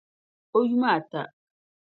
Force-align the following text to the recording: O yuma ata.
O 0.57 0.59
yuma 0.69 0.89
ata. 0.99 1.21